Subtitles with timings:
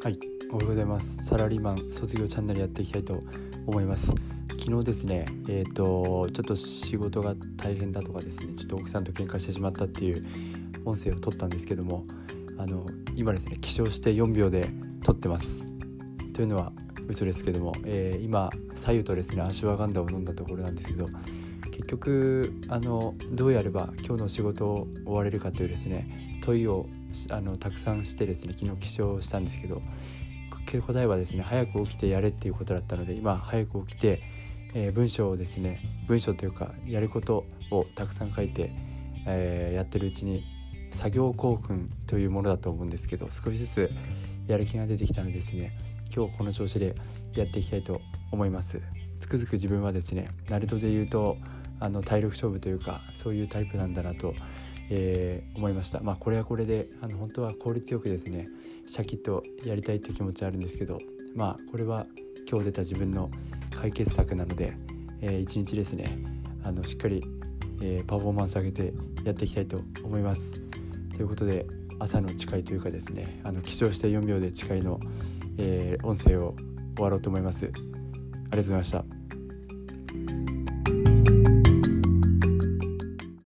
[0.00, 0.18] はい
[0.52, 1.24] おはようございます。
[1.24, 3.24] サラリーマン卒業チャンネルやっていきたいと
[3.66, 4.14] 思います。
[4.50, 10.24] 昨日ですねえっ、ー、とちょっと仕事が大変だとかですねちょっと奥さんと喧嘩してしまったっていう
[10.84, 12.04] 音声を撮ったんですけども
[12.58, 14.70] あの今ですね起床して4秒で
[15.02, 15.66] 撮ってます。
[16.32, 16.72] というのは
[17.08, 21.08] 嘘ですけども、えー、今左右とですねアシュワガンダを飲んだところなんですけど
[21.72, 26.86] 結局あのどうやれば今日の仕事を終われるかというですね問いを
[27.30, 29.82] あのたくさんしてですね昨日起床したんですけど
[30.66, 34.22] 答えはですね早く起きてやれっていうことだったので今早く起きて、
[34.74, 38.70] えー、文章をですね文章というかやることをたくさん書いて、
[39.26, 40.44] えー、やってるうちに
[40.90, 43.90] 作業興奮というものだと思うんですけど少しずつ
[44.46, 45.72] やる気が出てきたのでですね
[46.14, 46.94] 今日この調子で
[47.34, 48.00] やっていきたいと
[48.32, 48.80] 思います。
[49.20, 51.36] つくづく自分はですねナルトで言うと
[51.80, 54.34] あの体力勝負というかそういうタイプなんだなと
[54.90, 56.00] えー、思いました。
[56.00, 58.48] まあこれはこれであの本当は効率よくですね
[58.86, 60.98] シャキッとやりたいって気持ちはあるんですけど
[61.34, 62.06] まあこれは
[62.48, 63.30] 今日出た自分の
[63.70, 64.74] 解決策なので、
[65.20, 66.18] えー、一日ですね
[66.64, 67.22] あのしっかり、
[67.80, 68.92] えー、パフォーマンス上げて
[69.24, 70.60] やっていきたいと思います。
[71.14, 71.66] ということで
[71.98, 75.00] 朝の誓いというかですねあの起床して4秒で誓いの、
[75.58, 76.54] えー、音声を
[76.94, 77.66] 終わろうと思います。
[77.66, 77.80] ありが
[78.50, 79.17] とうございました。